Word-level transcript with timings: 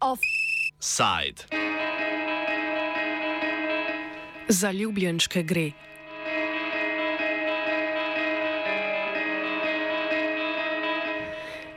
Offside. 0.00 1.44
Za 4.48 4.70
ljubljenčke 4.70 5.42
gre. 5.42 5.70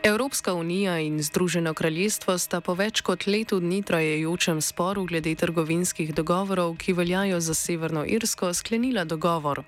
Evropska 0.10 0.54
unija 0.54 1.00
in 1.00 1.24
Združeno 1.24 1.74
kraljestvo 1.74 2.38
sta 2.38 2.62
po 2.62 2.74
več 2.74 3.02
kot 3.06 3.28
letu 3.28 3.60
dni 3.60 3.84
trajajočem 3.86 4.62
sporu 4.62 5.04
glede 5.06 5.36
trgovinskih 5.38 6.16
dogovorov, 6.18 6.72
ki 6.82 6.96
veljajo 6.98 7.38
za 7.40 7.54
Severno 7.54 8.02
Irsko, 8.08 8.50
sklenila 8.54 9.04
dogovor. 9.06 9.62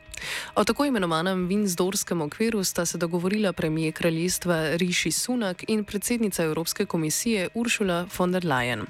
O 0.56 0.64
tako 0.64 0.86
imenovanem 0.90 1.44
Windsdorskem 1.50 2.24
okviru 2.26 2.64
sta 2.64 2.86
se 2.86 2.98
dogovorila 2.98 3.54
premije 3.54 3.92
kraljestva 3.92 4.76
Rishi 4.82 5.12
Sunak 5.12 5.64
in 5.68 5.84
predsednica 5.84 6.44
Evropske 6.44 6.86
komisije 6.86 7.50
Ursula 7.54 8.08
von 8.18 8.32
der 8.32 8.46
Leyen. 8.46 8.86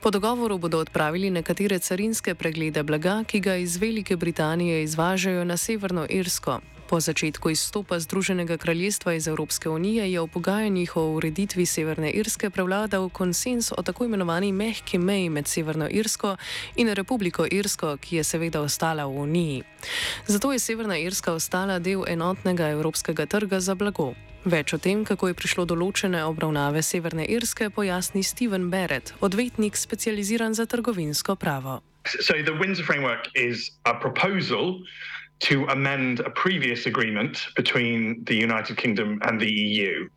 Po 0.00 0.10
dogovoru 0.10 0.58
bodo 0.58 0.78
odpravili 0.78 1.30
nekatere 1.30 1.78
carinske 1.78 2.34
preglede 2.34 2.82
blaga, 2.82 3.24
ki 3.26 3.40
ga 3.40 3.56
iz 3.56 3.76
Velike 3.76 4.16
Britanije 4.16 4.82
izvažajo 4.82 5.44
na 5.44 5.56
Severno 5.56 6.06
Irsko. 6.08 6.60
Po 6.86 7.00
začetku 7.00 7.50
izstopa 7.50 7.98
Združenega 7.98 8.56
kraljestva 8.56 9.12
iz 9.12 9.28
Evropske 9.28 9.68
unije 9.68 10.12
je 10.12 10.20
v 10.20 10.26
pogajanjih 10.26 10.96
o 10.96 11.02
ureditvi 11.18 11.66
Severne 11.66 12.10
Irske 12.10 12.50
prevladal 12.50 13.08
konsens 13.08 13.72
o 13.72 13.82
tako 13.82 14.04
imenovani 14.04 14.52
mehki 14.52 14.98
meji 14.98 15.28
med 15.28 15.48
Severno 15.48 15.88
Irsko 15.90 16.36
in 16.76 16.88
Republiko 16.94 17.46
Irsko, 17.50 17.96
ki 17.96 18.16
je 18.16 18.24
seveda 18.24 18.60
ostala 18.60 19.06
v 19.06 19.18
uniji. 19.18 19.62
Zato 20.26 20.52
je 20.52 20.58
Severna 20.58 20.98
Irska 20.98 21.32
ostala 21.32 21.78
del 21.78 22.04
enotnega 22.06 22.68
evropskega 22.68 23.26
trga 23.26 23.60
za 23.60 23.74
blago. 23.74 24.14
Več 24.44 24.72
o 24.72 24.78
tem, 24.78 25.04
kako 25.04 25.28
je 25.28 25.34
prišlo 25.34 25.64
do 25.64 25.74
ločene 25.74 26.22
obravnave 26.24 26.82
Severne 26.82 27.26
Irske, 27.26 27.70
pojasni 27.70 28.22
Steven 28.22 28.70
Barrett, 28.70 29.14
odvetnik 29.20 29.76
specializiran 29.76 30.54
za 30.54 30.66
trgovinsko 30.66 31.34
pravo. 31.34 31.80
So 32.06 32.32
the 32.32 32.54
Windsor 32.54 32.86
framework 32.86 33.26
is 33.34 33.74
a 33.82 33.98
proposal 34.00 34.86
to 35.40 35.64
amend 35.66 36.20
a 36.20 36.30
previous 36.30 36.86
agreement 36.86 37.46
between 37.56 38.24
the 38.24 38.34
United 38.34 38.76
Kingdom 38.76 39.18
and 39.22 39.40
the 39.40 39.50
EU. 39.50 40.08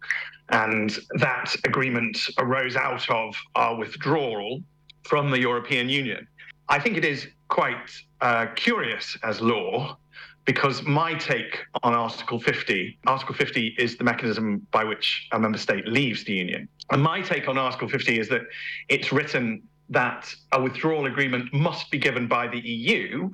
And 0.49 0.97
that 1.15 1.55
agreement 1.65 2.17
arose 2.37 2.75
out 2.75 3.09
of 3.09 3.35
our 3.55 3.75
withdrawal 3.75 4.61
from 5.03 5.29
the 5.29 5.39
European 5.39 5.89
Union. 5.89 6.27
I 6.69 6.79
think 6.79 6.97
it 6.97 7.05
is 7.05 7.27
quite 7.49 7.91
uh, 8.21 8.47
curious 8.55 9.17
as 9.23 9.41
law 9.41 9.97
because 10.45 10.81
my 10.83 11.13
take 11.13 11.59
on 11.83 11.93
Article 11.93 12.39
50, 12.39 12.97
Article 13.05 13.35
50 13.35 13.75
is 13.77 13.97
the 13.97 14.03
mechanism 14.03 14.65
by 14.71 14.83
which 14.83 15.27
a 15.31 15.39
member 15.39 15.57
state 15.57 15.87
leaves 15.87 16.23
the 16.23 16.33
Union. 16.33 16.67
And 16.91 17.03
my 17.03 17.21
take 17.21 17.47
on 17.47 17.57
Article 17.57 17.87
50 17.87 18.19
is 18.19 18.29
that 18.29 18.41
it's 18.87 19.11
written 19.11 19.61
that 19.89 20.33
a 20.51 20.61
withdrawal 20.61 21.05
agreement 21.05 21.53
must 21.53 21.91
be 21.91 21.97
given 21.97 22.27
by 22.27 22.47
the 22.47 22.59
EU 22.59 23.29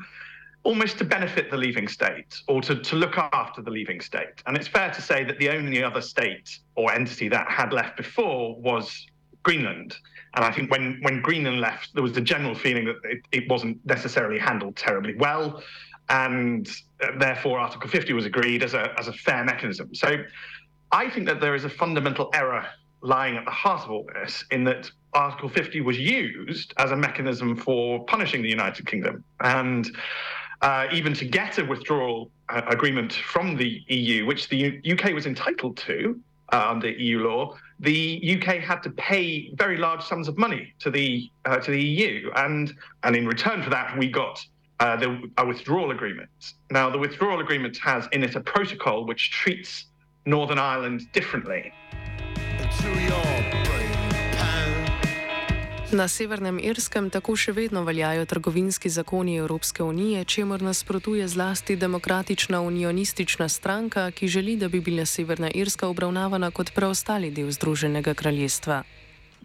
almost 0.66 0.98
to 0.98 1.06
benefit 1.06 1.52
the 1.52 1.56
leaving 1.58 1.88
state 1.88 2.42
or 2.48 2.60
to, 2.60 2.76
to 2.76 2.96
look 2.96 3.18
after 3.18 3.62
the 3.62 3.70
leaving 3.70 4.02
state. 4.02 4.42
And 4.48 4.58
it's 4.58 4.68
fair 4.68 4.92
to 4.92 5.02
say 5.02 5.24
that 5.24 5.38
the 5.38 5.50
only 5.50 5.84
other 5.84 6.02
state 6.02 6.60
or 6.76 6.92
entity 6.92 7.30
that 7.30 7.48
had 7.50 7.72
left 7.72 7.96
before 7.96 8.60
was 8.60 9.06
Greenland. 9.44 9.96
And 10.34 10.44
I 10.44 10.52
think 10.52 10.72
when, 10.72 11.00
when 11.04 11.22
Greenland 11.22 11.62
left, 11.62 11.94
there 11.94 12.02
was 12.02 12.18
a 12.18 12.22
general 12.22 12.56
feeling 12.56 12.86
that 12.86 12.98
it, 13.04 13.22
it 13.32 13.50
wasn't 13.50 13.78
necessarily 13.86 14.40
handled 14.40 14.76
terribly 14.76 15.16
well. 15.16 15.62
And 16.10 16.68
uh, 17.02 17.18
therefore, 17.20 17.60
Article 17.60 17.88
50 17.88 18.14
was 18.14 18.26
agreed 18.26 18.64
as 18.64 18.74
a, 18.74 18.94
as 18.98 19.08
a 19.08 19.14
fair 19.14 19.46
mechanism. 19.46 19.94
So 19.94 20.18
I 20.92 21.10
think 21.12 21.28
that 21.28 21.42
there 21.42 21.54
is 21.54 21.64
a 21.64 21.70
fundamental 21.70 22.32
error 22.34 22.66
lying 23.02 23.38
at 23.38 23.46
the 23.46 23.52
heart 23.52 23.84
of 23.84 23.92
all 23.92 24.10
this 24.16 24.44
in 24.50 24.64
that 24.64 24.90
Article 25.14 25.48
50 25.48 25.82
was 25.82 25.98
used 25.98 26.74
as 26.78 26.92
a 26.92 26.96
mechanism 26.96 27.56
for 27.56 28.04
punishing 28.06 28.42
the 28.42 28.50
United 28.50 28.88
Kingdom. 28.88 29.24
And 29.42 29.96
uh, 30.62 30.88
even 30.92 31.14
to 31.14 31.26
get 31.26 31.58
a 31.58 31.66
withdrawal 31.66 32.32
uh, 32.50 32.62
agreement 32.68 33.14
from 33.14 33.56
the 33.56 33.84
EU, 33.88 34.26
which 34.26 34.50
the 34.50 34.58
U- 34.58 34.94
UK 34.94 35.14
was 35.14 35.26
entitled 35.26 35.78
to 35.78 36.20
uh, 36.54 36.68
under 36.70 36.90
EU 36.90 37.20
law, 37.20 37.56
the 37.80 38.38
UK 38.38 38.56
had 38.58 38.82
to 38.84 38.90
pay 38.92 39.52
very 39.56 39.78
large 39.78 40.04
sums 40.04 40.28
of 40.28 40.38
money 40.38 40.74
to 40.80 40.90
the 40.90 41.30
uh, 41.46 41.58
to 41.58 41.72
the 41.72 41.82
EU, 41.82 42.30
and 42.36 42.74
and 43.04 43.16
in 43.16 43.28
return 43.28 43.62
for 43.64 43.70
that, 43.70 43.98
we 43.98 44.10
got. 44.10 44.44
Uh, 44.82 44.98
the, 44.98 45.32
a 45.38 45.46
withdrawal 45.46 45.92
agreement. 45.92 46.28
Now, 46.70 46.90
the 46.90 46.98
withdrawal 46.98 47.40
agreement 47.40 47.78
has 47.78 48.10
in 48.12 48.24
it 48.24 48.36
a 48.36 48.42
protocol 48.42 49.06
which 49.06 49.32
treats 49.32 49.86
Northern 50.26 50.60
Ireland 50.60 51.10
differently. 51.14 51.72
Na 55.96 56.10
Severnem 56.12 56.58
Irskem 56.60 57.06
tako 57.08 57.38
še 57.40 57.54
vedno 57.56 57.86
veljajo 57.88 58.26
trgovinski 58.28 58.90
zakoni 58.92 59.38
Evropske 59.40 59.84
unije, 59.84 60.26
čemur 60.28 60.60
nasprotuje 60.62 61.28
zlasti 61.32 61.78
demokratična 61.80 62.60
unionistična 62.62 63.48
stranka, 63.50 64.10
ki 64.12 64.28
želi, 64.28 64.58
da 64.60 64.68
bi 64.68 64.82
bila 64.84 65.06
Severna 65.06 65.48
Irska 65.56 65.88
obravnavana 65.88 66.50
kot 66.52 66.74
preostali 66.76 67.30
del 67.32 67.48
Združenega 67.56 68.14
kraljestva. 68.14 68.82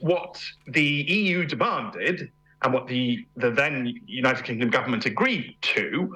What 0.02 0.42
the 0.66 0.88
EU 1.20 1.46
demanded 1.46 2.26
and 2.66 2.74
what 2.74 2.90
the, 2.90 3.22
the 3.38 3.54
then 3.54 3.86
United 4.08 4.42
Kingdom 4.42 4.74
government 4.74 5.06
agreed 5.06 5.54
to 5.74 6.10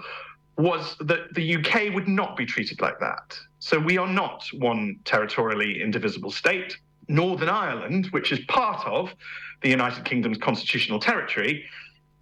was 0.59 0.97
that 0.99 1.31
the 1.39 1.47
UK 1.59 1.95
would 1.95 2.09
not 2.09 2.37
be 2.37 2.47
treated 2.47 2.81
like 2.81 2.99
that. 2.99 3.39
So 3.61 3.79
we 3.79 3.99
are 3.99 4.13
not 4.13 4.51
one 4.59 4.99
territorially 5.05 5.81
indivisible 5.81 6.31
state. 6.31 6.75
Northern 7.09 7.49
Ireland, 7.49 8.07
which 8.07 8.33
is 8.33 8.41
part 8.47 8.87
of 8.87 9.15
the 9.63 9.69
United 9.69 10.05
Kingdom's 10.05 10.39
constitutional 10.39 10.99
territory, 10.99 11.65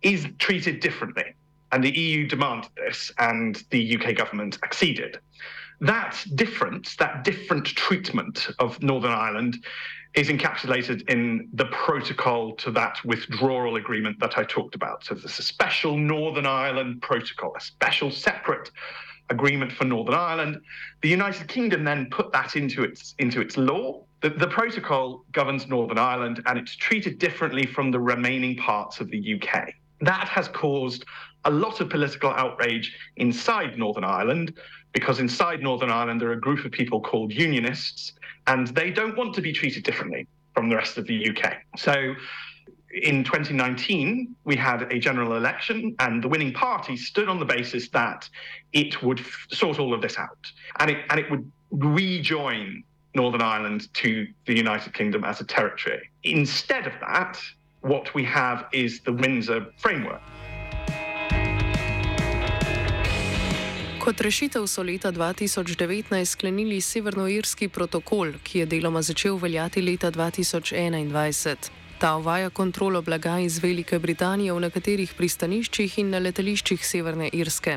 is 0.02 0.26
treated 0.38 0.80
differently. 0.80 1.34
And 1.70 1.82
the 1.82 1.96
EU 1.98 2.26
demanded 2.26 2.70
this, 2.76 3.10
and 3.18 3.62
the 3.70 3.96
UK 3.96 4.14
government 4.14 4.58
acceded. 4.62 5.18
That 5.80 6.22
difference, 6.34 6.96
that 6.96 7.24
different 7.24 7.66
treatment 7.66 8.48
of 8.58 8.80
Northern 8.82 9.12
Ireland, 9.12 9.64
is 10.14 10.28
encapsulated 10.28 11.08
in 11.08 11.48
the 11.54 11.64
protocol 11.66 12.54
to 12.56 12.70
that 12.72 13.02
withdrawal 13.04 13.76
agreement 13.76 14.20
that 14.20 14.36
I 14.36 14.44
talked 14.44 14.74
about. 14.74 15.04
So 15.04 15.14
there's 15.14 15.38
a 15.38 15.42
special 15.42 15.96
Northern 15.96 16.46
Ireland 16.46 17.00
protocol, 17.00 17.54
a 17.56 17.60
special 17.60 18.10
separate 18.10 18.70
agreement 19.30 19.72
for 19.72 19.84
Northern 19.84 20.14
Ireland. 20.14 20.60
The 21.00 21.08
United 21.08 21.48
Kingdom 21.48 21.84
then 21.84 22.08
put 22.10 22.30
that 22.32 22.56
into 22.56 22.84
its 22.84 23.14
into 23.18 23.40
its 23.40 23.56
law. 23.56 24.04
The, 24.22 24.30
the 24.30 24.46
protocol 24.46 25.24
governs 25.32 25.66
Northern 25.66 25.98
Ireland 25.98 26.42
and 26.46 26.58
it's 26.58 26.76
treated 26.76 27.18
differently 27.18 27.66
from 27.66 27.90
the 27.90 27.98
remaining 27.98 28.56
parts 28.56 29.00
of 29.00 29.10
the 29.10 29.34
UK. 29.34 29.72
That 30.00 30.28
has 30.28 30.48
caused 30.48 31.04
a 31.44 31.50
lot 31.50 31.80
of 31.80 31.90
political 31.90 32.30
outrage 32.30 32.96
inside 33.16 33.76
Northern 33.76 34.04
Ireland 34.04 34.54
because 34.92 35.18
inside 35.18 35.60
Northern 35.60 35.90
Ireland 35.90 36.20
there 36.20 36.28
are 36.28 36.34
a 36.34 36.40
group 36.40 36.64
of 36.64 36.70
people 36.70 37.00
called 37.00 37.32
unionists 37.32 38.12
and 38.46 38.68
they 38.68 38.90
don't 38.90 39.16
want 39.16 39.34
to 39.34 39.40
be 39.40 39.52
treated 39.52 39.82
differently 39.82 40.28
from 40.54 40.68
the 40.68 40.76
rest 40.76 40.98
of 40.98 41.06
the 41.06 41.28
UK. 41.28 41.54
So 41.76 42.14
in 42.92 43.24
2019, 43.24 44.36
we 44.44 44.54
had 44.54 44.82
a 44.92 44.98
general 44.98 45.36
election, 45.36 45.96
and 45.98 46.22
the 46.22 46.28
winning 46.28 46.52
party 46.52 46.96
stood 46.96 47.28
on 47.28 47.38
the 47.38 47.44
basis 47.44 47.88
that 47.88 48.28
it 48.74 49.02
would 49.02 49.20
f- 49.20 49.46
sort 49.50 49.78
all 49.78 49.94
of 49.94 50.02
this 50.02 50.18
out, 50.18 50.52
and 50.78 50.90
it 50.90 50.98
and 51.08 51.18
it 51.18 51.30
would 51.30 51.50
rejoin 51.70 52.84
Northern 53.14 53.42
Ireland 53.42 53.92
to 53.94 54.26
the 54.46 54.54
United 54.54 54.94
Kingdom 54.94 55.24
as 55.24 55.40
a 55.40 55.44
territory. 55.44 56.10
Instead 56.22 56.86
of 56.86 56.92
that, 57.00 57.38
what 57.80 58.14
we 58.14 58.24
have 58.24 58.64
is 58.72 59.00
the 59.00 59.12
Windsor 59.12 59.66
framework. 59.76 60.22
Kot 64.02 64.20
rešitev 64.20 64.66
so 64.66 64.82
leta 64.82 65.12
2019 65.12 66.24
sklenili 66.24 66.80
Severnoirski 66.80 67.68
protokol, 67.68 68.32
ki 68.42 68.58
je 68.58 68.66
deloma 68.66 69.02
začel 69.02 69.36
veljati 69.36 69.82
leta 69.82 70.10
2021. 70.10 71.81
Ta 72.02 72.16
uvaja 72.16 72.50
kontrolo 72.50 73.02
blaga 73.02 73.38
iz 73.38 73.62
Velike 73.62 73.98
Britanije 73.98 74.52
v 74.52 74.60
nekaterih 74.64 75.12
pristaniščih 75.14 76.00
in 76.02 76.08
na 76.10 76.18
letališčih 76.18 76.82
Severne 76.82 77.28
Irske. 77.30 77.76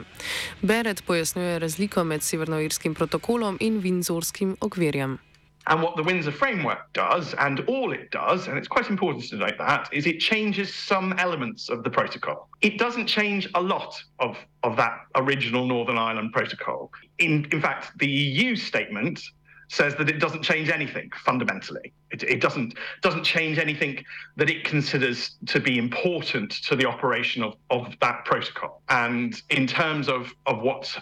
Beret 0.62 1.04
pojasnjuje 1.06 1.60
razliko 1.60 2.04
med 2.04 2.26
Severnoirskim 2.26 2.96
protokolom 2.98 3.60
in 3.62 3.78
Windsorskim 3.84 4.56
okvirjem. 4.62 5.20
And 5.68 5.84
what 5.84 5.94
the 5.96 6.04
Windsor 6.04 6.34
framework 6.34 6.90
does, 6.94 7.36
and 7.38 7.62
all 7.68 7.94
it 7.94 8.10
does, 8.10 8.48
and 8.48 8.58
it's 8.58 8.74
quite 8.78 8.90
important 8.90 9.30
to 9.30 9.38
note 9.38 9.58
that, 9.60 9.94
is 9.94 10.08
it 10.08 10.20
changes 10.20 10.74
some 10.74 11.14
elements 11.20 11.70
of 11.70 11.84
the 11.84 11.92
protocol. 11.92 12.50
It 12.62 12.82
doesn't 12.82 13.08
change 13.08 13.48
a 13.54 13.62
lot 13.62 13.94
of, 14.18 14.38
of 14.64 14.76
that 14.78 15.06
original 15.14 15.68
Northern 15.68 16.00
Ireland 16.00 16.34
protocol. 16.34 16.90
In, 17.20 17.46
in 17.52 17.62
fact, 17.62 17.92
the 18.00 18.10
EU 18.10 18.56
statement 18.56 19.22
says 19.68 19.96
that 19.96 20.10
it 20.10 20.20
doesn't 20.20 20.44
change 20.44 20.70
anything 20.70 21.10
fundamentally. 21.24 21.94
It, 22.12 22.24
it, 22.24 22.42
doesn't 22.42 22.76
doesn't 23.02 23.24
change 23.24 23.58
anything 23.58 24.04
that 24.36 24.50
it 24.50 24.64
considers 24.64 25.38
to 25.48 25.60
be 25.60 25.78
important 25.78 26.52
to 26.68 26.76
the 26.76 26.86
operation 26.86 27.44
of, 27.44 27.56
of 27.70 27.94
that 28.02 28.26
protocol. 28.26 28.82
And 28.90 29.42
in 29.50 29.68
terms 29.68 30.08
of, 30.08 30.34
of 30.46 30.62
what 30.62 30.98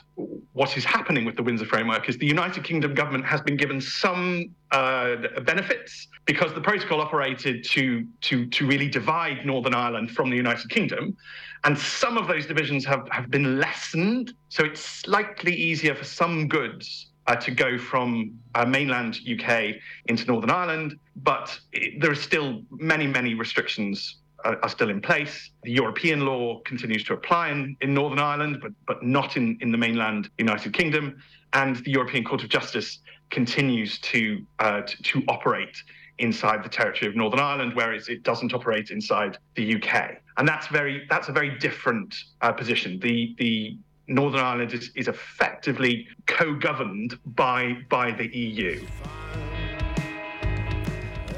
what 0.54 0.78
is 0.78 0.86
happening 0.86 1.26
with 1.26 1.36
the 1.36 1.44
Windsor 1.44 1.66
framework 1.66 2.08
is 2.10 2.18
the 2.18 2.26
United 2.26 2.64
Kingdom 2.64 2.94
government 2.94 3.26
has 3.26 3.42
been 3.42 3.58
given 3.58 3.82
some 3.82 4.54
uh, 4.72 5.16
benefits 5.46 6.08
because 6.26 6.54
the 6.54 6.62
protocol 6.62 7.02
operated 7.02 7.64
to 7.66 8.08
to 8.22 8.46
to 8.48 8.66
really 8.66 8.90
divide 8.90 9.46
Northern 9.46 9.74
Ireland 9.74 10.12
from 10.12 10.30
the 10.30 10.38
United 10.38 10.70
Kingdom. 10.70 11.18
And 11.66 11.78
some 11.78 12.18
of 12.18 12.28
those 12.28 12.46
divisions 12.46 12.84
have, 12.86 13.08
have 13.10 13.32
been 13.32 13.58
lessened. 13.58 14.34
So 14.50 14.66
it's 14.66 14.82
slightly 14.82 15.56
easier 15.56 15.96
for 15.96 16.04
some 16.04 16.50
goods 16.50 17.13
uh, 17.28 17.36
to 17.36 17.52
go 17.52 17.78
from 17.78 18.38
uh, 18.56 18.66
mainland 18.66 19.20
UK 19.30 19.76
into 20.06 20.26
Northern 20.26 20.50
Ireland, 20.50 21.00
but 21.16 21.58
it, 21.72 22.02
there 22.02 22.12
are 22.12 22.16
still 22.16 22.62
many, 22.72 23.08
many 23.08 23.34
restrictions 23.34 24.18
are, 24.44 24.60
are, 24.62 24.70
still 24.70 24.90
in 24.90 25.02
place. 25.02 25.52
The 25.64 25.72
European 25.72 26.26
law 26.26 26.60
continues 26.62 27.04
to 27.06 27.14
apply 27.14 27.50
in, 27.50 27.78
in 27.82 27.94
Northern 27.94 28.20
Ireland, 28.20 28.60
but, 28.62 28.72
but 28.86 29.04
not 29.04 29.38
in, 29.38 29.58
in 29.62 29.72
the 29.72 29.78
mainland 29.78 30.30
United 30.38 30.74
Kingdom. 30.74 31.22
And 31.54 31.78
the 31.78 31.92
European 31.92 32.24
Court 32.24 32.44
of 32.44 32.50
Justice 32.50 33.00
continues 33.30 34.00
to, 34.00 34.46
uh, 34.60 34.82
to, 34.82 35.04
to, 35.04 35.24
operate 35.28 35.76
inside 36.20 36.64
the 36.64 36.70
territory 36.70 37.10
of 37.10 37.16
Northern 37.16 37.40
Ireland, 37.40 37.74
whereas 37.74 38.08
it 38.08 38.24
doesn't 38.24 38.54
operate 38.54 38.92
inside 38.92 39.38
the 39.56 39.76
UK. 39.76 40.18
And 40.38 40.48
that's 40.48 40.68
very 40.68 41.06
that's 41.10 41.30
a 41.30 41.32
very 41.32 41.58
different 41.58 42.16
uh, 42.42 42.52
position. 42.52 43.00
The 43.00 43.36
the 43.38 43.78
Northern 44.08 44.42
Ireland 44.42 44.74
is, 44.74 44.92
is 44.96 45.08
effectively 45.08 46.08
co-governed 46.28 47.20
by, 47.26 47.78
by 47.90 48.12
the 48.12 48.28
EU. 48.38 48.82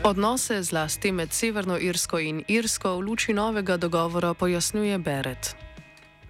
Odnose 0.04 0.64
zlasti 0.64 1.12
med 1.12 1.34
Severno 1.34 1.78
Irsko 1.78 2.20
in 2.22 2.44
Irsko 2.48 2.98
v 2.98 3.06
luči 3.06 3.34
novega 3.34 3.78
dogovora 3.78 4.34
pojasnjuje 4.34 4.98
Beret. 4.98 5.56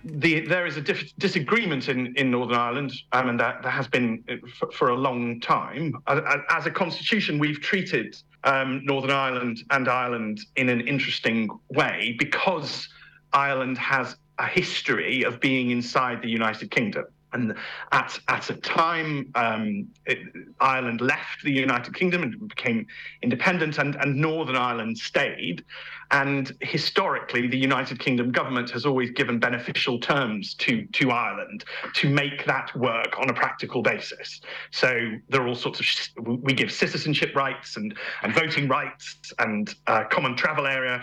The, 0.06 0.48
there 0.48 0.68
is 0.68 0.78
a 0.78 0.82
disagreement 1.18 1.90
in, 1.90 2.14
in 2.16 2.32
Northern 2.32 2.60
Ireland, 2.60 2.92
um, 3.12 3.28
and 3.28 3.40
that, 3.40 3.64
that 3.64 3.72
has 3.72 3.88
been 3.88 4.24
uh, 4.30 4.36
for, 4.60 4.72
for 4.72 4.90
a 4.90 4.96
long 4.96 5.42
time. 5.42 5.94
As 6.08 6.66
a 6.66 6.72
constitution, 6.72 7.40
we've 7.40 7.60
treated 7.60 8.16
um, 8.46 8.86
Northern 8.86 9.12
Ireland 9.12 9.64
and 9.72 9.90
Ireland 9.90 10.40
in 10.56 10.70
an 10.70 10.88
interesting 10.88 11.50
way 11.70 12.16
because 12.20 12.88
Ireland 13.34 13.78
has 13.78 14.16
a 14.40 14.48
history 14.48 15.24
of 15.24 15.40
being 15.40 15.72
inside 15.72 16.22
the 16.22 16.30
United 16.30 16.72
Kingdom. 16.72 17.06
And 17.34 17.54
at, 17.92 18.18
at 18.30 18.50
a 18.50 18.56
time, 18.56 19.30
um, 19.36 19.90
it, 20.06 20.20
Ireland 20.62 21.02
left 21.02 21.44
the 21.44 21.52
United 21.52 21.94
Kingdom 21.94 22.24
and 22.24 22.48
became 22.48 22.88
independent, 23.22 23.78
and, 23.78 23.96
and 23.96 24.16
Northern 24.16 24.56
Ireland 24.56 24.98
stayed. 24.98 25.66
And 26.12 26.56
historically, 26.62 27.48
the 27.48 27.58
United 27.58 28.00
Kingdom 28.00 28.32
government 28.32 28.70
has 28.70 28.86
always 28.86 29.12
given 29.12 29.38
beneficial 29.38 30.00
terms 30.00 30.54
to, 30.56 30.86
to 30.94 31.12
Ireland 31.12 31.66
to 31.96 32.10
make 32.10 32.46
that 32.46 32.74
work 32.78 33.20
on 33.20 33.30
a 33.30 33.34
practical 33.34 33.82
basis. 33.82 34.40
So 34.72 35.12
there 35.28 35.42
are 35.42 35.48
all 35.48 35.56
sorts 35.56 35.82
of, 36.18 36.26
we 36.26 36.54
give 36.54 36.72
citizenship 36.72 37.36
rights 37.36 37.76
and, 37.76 37.96
and 38.22 38.34
voting 38.34 38.70
rights 38.70 39.34
and 39.40 39.76
uh, 39.88 40.06
common 40.06 40.38
travel 40.38 40.68
area 40.68 41.02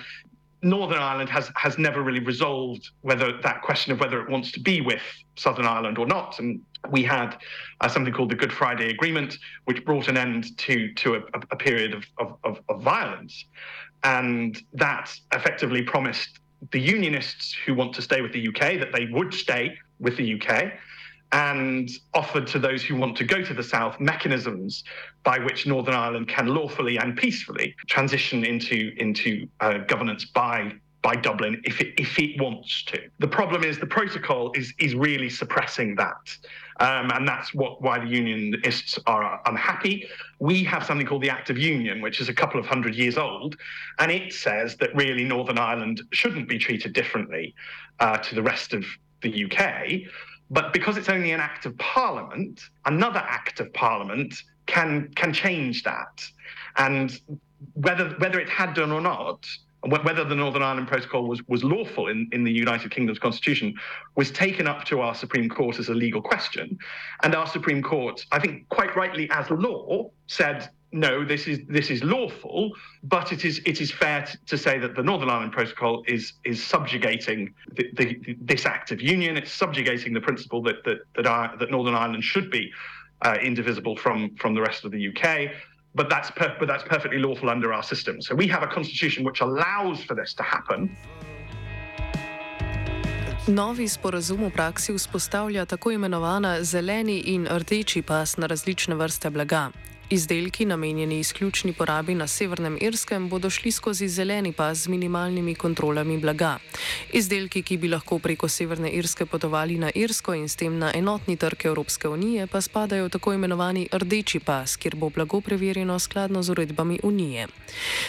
Northern 0.62 0.98
Ireland 0.98 1.28
has 1.30 1.50
has 1.56 1.76
never 1.76 2.02
really 2.02 2.20
resolved 2.20 2.90
whether 3.00 3.40
that 3.42 3.62
question 3.62 3.92
of 3.92 4.00
whether 4.00 4.20
it 4.22 4.30
wants 4.30 4.52
to 4.52 4.60
be 4.60 4.80
with 4.80 5.02
Southern 5.36 5.66
Ireland 5.66 5.98
or 5.98 6.06
not. 6.06 6.38
And 6.38 6.60
we 6.90 7.02
had 7.02 7.36
uh, 7.80 7.88
something 7.88 8.12
called 8.12 8.30
the 8.30 8.36
Good 8.36 8.52
Friday 8.52 8.90
Agreement, 8.90 9.38
which 9.64 9.84
brought 9.84 10.08
an 10.08 10.16
end 10.16 10.56
to 10.58 10.92
to 10.94 11.16
a, 11.16 11.20
a 11.50 11.56
period 11.56 11.94
of, 11.94 12.04
of, 12.18 12.36
of, 12.44 12.60
of 12.68 12.82
violence, 12.82 13.44
and 14.04 14.62
that 14.72 15.12
effectively 15.32 15.82
promised 15.82 16.38
the 16.70 16.80
Unionists 16.80 17.56
who 17.66 17.74
want 17.74 17.92
to 17.94 18.02
stay 18.02 18.20
with 18.20 18.32
the 18.32 18.48
UK 18.48 18.78
that 18.78 18.92
they 18.92 19.06
would 19.06 19.34
stay 19.34 19.76
with 19.98 20.16
the 20.16 20.40
UK 20.40 20.72
and 21.32 21.90
offered 22.14 22.46
to 22.46 22.58
those 22.58 22.82
who 22.82 22.94
want 22.94 23.16
to 23.16 23.24
go 23.24 23.42
to 23.42 23.54
the 23.54 23.62
south 23.62 23.98
mechanisms 23.98 24.84
by 25.24 25.38
which 25.38 25.66
Northern 25.66 25.94
Ireland 25.94 26.28
can 26.28 26.46
lawfully 26.46 26.98
and 26.98 27.16
peacefully 27.16 27.74
transition 27.88 28.44
into 28.44 28.92
into 28.98 29.48
uh, 29.60 29.78
governance 29.78 30.26
by 30.26 30.72
by 31.02 31.16
Dublin 31.16 31.60
if 31.64 31.80
it 31.80 31.94
if 31.98 32.18
it 32.18 32.40
wants 32.40 32.84
to. 32.84 33.00
The 33.18 33.28
problem 33.28 33.64
is 33.64 33.78
the 33.78 33.86
protocol 33.86 34.52
is 34.54 34.72
is 34.78 34.94
really 34.94 35.30
suppressing 35.30 35.96
that. 35.96 36.36
Um, 36.80 37.10
and 37.12 37.28
that's 37.28 37.54
what 37.54 37.82
why 37.82 37.98
the 37.98 38.06
unionists 38.06 38.98
are 39.06 39.40
unhappy. 39.46 40.08
We 40.38 40.64
have 40.64 40.84
something 40.84 41.06
called 41.06 41.22
the 41.22 41.30
Act 41.30 41.50
of 41.50 41.58
Union, 41.58 42.00
which 42.00 42.20
is 42.20 42.28
a 42.28 42.34
couple 42.34 42.58
of 42.58 42.66
hundred 42.66 42.94
years 42.94 43.16
old, 43.18 43.56
and 43.98 44.10
it 44.10 44.32
says 44.32 44.76
that 44.76 44.94
really 44.94 45.24
Northern 45.24 45.58
Ireland 45.58 46.02
shouldn't 46.12 46.48
be 46.48 46.58
treated 46.58 46.92
differently 46.92 47.54
uh, 48.00 48.18
to 48.18 48.34
the 48.34 48.42
rest 48.42 48.72
of 48.74 48.84
the 49.22 49.44
UK. 49.44 50.10
But 50.52 50.74
because 50.74 50.98
it's 50.98 51.08
only 51.08 51.32
an 51.32 51.40
act 51.40 51.64
of 51.64 51.76
parliament, 51.78 52.60
another 52.84 53.20
act 53.20 53.58
of 53.58 53.72
parliament 53.72 54.34
can 54.66 55.08
can 55.14 55.32
change 55.32 55.82
that. 55.82 56.22
And 56.76 57.18
whether 57.72 58.10
whether 58.18 58.38
it 58.38 58.50
had 58.50 58.74
done 58.74 58.92
or 58.92 59.00
not, 59.00 59.46
whether 59.80 60.24
the 60.24 60.34
Northern 60.34 60.62
Ireland 60.62 60.88
Protocol 60.88 61.26
was, 61.26 61.42
was 61.48 61.64
lawful 61.64 62.08
in, 62.08 62.28
in 62.32 62.44
the 62.44 62.52
United 62.52 62.90
Kingdom's 62.90 63.18
constitution 63.18 63.74
was 64.14 64.30
taken 64.30 64.68
up 64.68 64.84
to 64.84 65.00
our 65.00 65.14
Supreme 65.14 65.48
Court 65.48 65.78
as 65.78 65.88
a 65.88 65.94
legal 65.94 66.22
question. 66.22 66.78
And 67.22 67.34
our 67.34 67.46
Supreme 67.46 67.82
Court, 67.82 68.24
I 68.30 68.38
think 68.38 68.68
quite 68.68 68.94
rightly 68.94 69.28
as 69.30 69.50
law, 69.50 70.10
said 70.28 70.68
no, 70.92 71.24
this 71.24 71.46
is 71.46 71.60
this 71.68 71.90
is 71.90 72.04
lawful, 72.04 72.70
but 73.02 73.32
it 73.32 73.44
is 73.44 73.62
it 73.64 73.80
is 73.80 73.90
fair 73.90 74.26
to 74.46 74.58
say 74.58 74.78
that 74.78 74.94
the 74.94 75.02
Northern 75.02 75.30
Ireland 75.30 75.52
Protocol 75.52 76.04
is 76.06 76.34
is 76.44 76.62
subjugating 76.62 77.54
the, 77.72 77.90
the, 77.96 78.36
this 78.40 78.66
act 78.66 78.90
of 78.92 79.00
union. 79.00 79.36
It's 79.38 79.52
subjugating 79.52 80.12
the 80.12 80.20
principle 80.20 80.62
that 80.64 80.84
that 80.84 80.98
that, 81.16 81.26
our, 81.26 81.56
that 81.56 81.70
Northern 81.70 81.94
Ireland 81.94 82.24
should 82.24 82.50
be 82.50 82.70
uh, 83.22 83.36
indivisible 83.42 83.96
from 83.96 84.36
from 84.36 84.54
the 84.54 84.60
rest 84.60 84.84
of 84.84 84.90
the 84.92 85.08
UK. 85.08 85.52
But 85.94 86.10
that's 86.10 86.30
per, 86.30 86.54
but 86.58 86.68
that's 86.68 86.84
perfectly 86.84 87.18
lawful 87.18 87.48
under 87.48 87.72
our 87.72 87.82
system. 87.82 88.20
So 88.20 88.34
we 88.34 88.46
have 88.48 88.62
a 88.62 88.66
constitution 88.66 89.24
which 89.24 89.40
allows 89.40 90.04
for 90.04 90.14
this 90.14 90.34
to 90.34 90.42
happen. 90.42 90.94
Novi 93.46 93.88
sporazum 93.88 94.44
v 94.46 94.50
praksi 94.50 94.92
vzpostavlja 94.92 95.64
tako 95.66 95.90
imenovana 95.90 96.62
zeleni 96.62 97.18
in 97.34 97.48
rdeči 97.50 98.02
pas 98.02 98.36
na 98.36 98.46
različne 98.46 98.94
vrste 98.94 99.30
blaga. 99.30 99.72
Izdelki, 100.10 100.64
namenjeni 100.66 101.18
izključni 101.18 101.72
porabi 101.72 102.14
na 102.14 102.26
Severnem 102.26 102.78
Irskem, 102.80 103.28
bodo 103.28 103.50
šli 103.50 103.70
skozi 103.70 104.08
zeleni 104.08 104.52
pas 104.52 104.78
z 104.78 104.88
minimalnimi 104.88 105.54
kontrolami 105.54 106.18
blaga. 106.18 106.58
Izdelki, 107.12 107.62
ki 107.62 107.76
bi 107.76 107.88
lahko 107.88 108.18
preko 108.18 108.48
Severne 108.48 108.90
Irske 108.90 109.26
potovali 109.26 109.78
na 109.78 109.90
Irsko 109.94 110.34
in 110.34 110.48
s 110.48 110.56
tem 110.56 110.78
na 110.78 110.92
enotni 110.94 111.36
trg 111.36 111.66
Evropske 111.66 112.08
unije, 112.08 112.46
pa 112.46 112.60
spadajo 112.60 113.04
v 113.04 113.08
tako 113.08 113.32
imenovani 113.32 113.88
rdeči 113.92 114.40
pas, 114.40 114.76
kjer 114.76 114.96
bo 114.96 115.10
blago 115.10 115.40
preverjeno 115.40 115.98
skladno 115.98 116.42
z 116.42 116.50
uredbami 116.50 116.98
unije. 117.02 117.46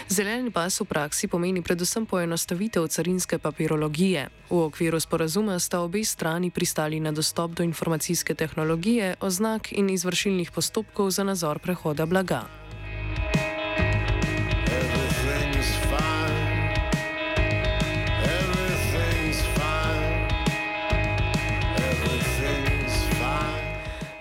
Zeleni 0.10 0.51
pas 0.51 0.79
v 0.82 0.86
praksi 0.86 1.27
pomeni 1.27 1.62
predvsem 1.62 2.06
poenostavitev 2.06 2.88
carinske 2.88 3.38
papirologije. 3.38 4.29
V 4.50 4.60
okviru 4.60 5.00
sporazuma 5.00 5.60
sta 5.60 5.79
obe 5.79 6.03
strani 6.03 6.51
pristali 6.51 7.00
na 7.00 7.12
dostop 7.12 7.51
do 7.51 7.63
informacijske 7.63 8.36
tehnologije, 8.36 9.15
oznak 9.20 9.72
in 9.72 9.89
izvršilnih 9.89 10.51
postopkov 10.51 11.10
za 11.12 11.24
nadzor 11.24 11.60
prehoda 11.84 11.98
da 11.98 12.06
blaga. 12.06 12.62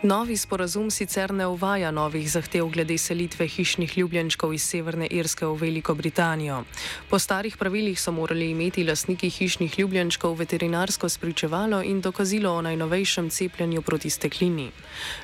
Novi 0.02 0.36
sporazum 0.36 0.90
sicer 0.90 1.30
ne 1.32 1.46
uvaja 1.46 1.90
novih 1.90 2.30
zahtev 2.30 2.66
glede 2.74 2.96
selitve 2.98 3.46
hišnih 3.46 3.98
ljubljenčkov 3.98 4.54
iz 4.54 4.62
Severne 4.66 5.06
Irske 5.06 5.46
v 5.46 5.54
Veliko 5.54 5.94
Britanijo. 5.94 6.64
Po 7.10 7.18
starih 7.18 7.56
pravilih 7.56 8.00
so 8.00 8.10
morali 8.12 8.50
imeti 8.50 8.82
lastniki 8.84 9.30
hišnih 9.30 9.78
ljubljenčkov 9.78 10.34
veterinarsko 10.34 11.08
spričevalo 11.08 11.82
in 11.82 12.00
dokazilo 12.00 12.50
o 12.50 12.62
najnovejšem 12.62 13.30
cepljenju 13.30 13.82
proti 13.82 14.10
steklini. 14.10 14.70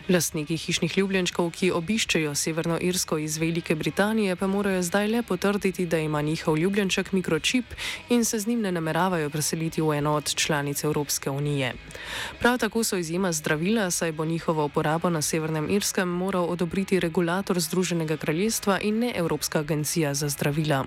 Lastniki 0.09 0.57
hišnih 0.57 0.99
ljubljenčkov, 0.99 1.51
ki 1.51 1.73
obiščejo 1.73 2.35
Severno 2.35 2.79
Irsko 2.81 3.19
iz 3.19 3.39
Velike 3.39 3.75
Britanije, 3.75 4.37
pa 4.37 4.47
morajo 4.47 4.83
zdaj 4.83 5.09
le 5.09 5.23
potrditi, 5.23 5.87
da 5.87 5.99
ima 5.99 6.23
njihov 6.23 6.59
ljubljenček 6.59 7.13
mikročip 7.13 7.65
in 8.09 8.25
se 8.25 8.39
z 8.39 8.47
njim 8.47 8.61
ne 8.61 8.73
nameravajo 8.73 9.31
preseliti 9.31 9.83
v 9.83 9.99
eno 9.99 10.15
od 10.15 10.35
članic 10.35 10.85
Evropske 10.85 11.31
unije. 11.31 11.75
Prav 12.39 12.59
tako 12.59 12.85
so 12.85 12.97
izjema 12.97 13.33
zdravila, 13.33 13.91
saj 13.91 14.13
bo 14.13 14.25
njihovo 14.25 14.68
uporabo 14.69 15.09
na 15.11 15.23
Severnem 15.23 15.71
Irskem 15.73 16.09
moral 16.09 16.45
odobriti 16.53 17.01
regulator 17.01 17.57
Združenega 17.61 18.17
kraljestva 18.21 18.79
in 18.85 19.01
ne 19.01 19.13
Evropska 19.17 19.65
agencija 19.65 20.15
za 20.15 20.29
zdravila. 20.29 20.85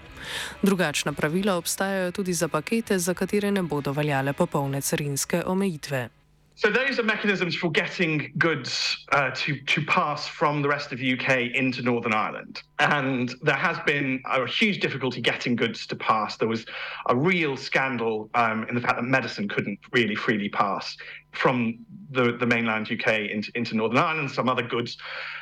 Drugačna 0.62 1.14
pravila 1.14 1.58
obstajajo 1.58 2.12
tudi 2.12 2.34
za 2.34 2.48
pakete, 2.48 3.00
za 3.00 3.14
katere 3.14 3.52
ne 3.52 3.62
bodo 3.62 3.92
veljale 3.92 4.34
popolne 4.34 4.82
carinske 4.82 5.44
omejitve. 5.46 6.21
So 6.56 6.70
those 6.70 7.00
are 7.00 7.04
mechanisms 7.04 7.56
for 7.56 7.72
getting 7.72 8.34
goods 8.38 9.06
uh, 9.12 9.32
to 9.34 9.60
to 9.60 9.86
pass 9.86 10.28
from 10.28 10.62
the 10.62 10.68
rest 10.68 10.92
of 10.92 11.00
the 11.00 11.14
UK 11.20 11.56
into 11.56 11.82
Northern 11.82 12.14
Ireland, 12.14 12.62
and 12.80 13.34
there 13.42 13.56
has 13.56 13.80
been 13.86 14.22
a 14.26 14.46
huge 14.46 14.80
difficulty 14.80 15.22
getting 15.22 15.56
goods 15.56 15.88
to 15.88 15.96
pass. 15.96 16.38
There 16.38 16.48
was 16.48 16.66
a 17.08 17.16
real 17.16 17.58
scandal 17.58 18.30
um, 18.36 18.68
in 18.68 18.76
the 18.76 18.82
fact 18.82 18.98
that 18.98 19.04
medicine 19.04 19.48
couldn't 19.48 19.80
really 19.92 20.16
freely 20.16 20.50
pass 20.50 20.98
from 21.32 21.80
the, 22.12 22.34
the 22.34 22.46
mainland 22.46 22.92
UK 22.92 23.32
into, 23.32 23.50
into 23.56 23.76
Northern 23.76 23.98
Ireland. 23.98 24.30
Some 24.30 24.50
other 24.50 24.64
goods 24.64 24.98